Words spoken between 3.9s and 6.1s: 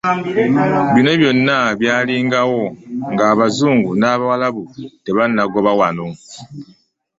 n'abawalabu tebannagoba wano.